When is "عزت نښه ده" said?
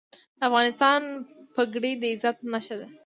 2.13-2.87